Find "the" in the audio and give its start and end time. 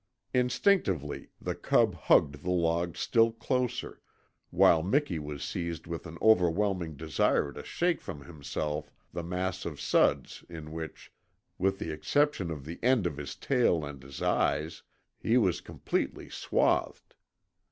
1.39-1.53, 2.41-2.49, 9.13-9.21, 11.77-11.91, 12.65-12.79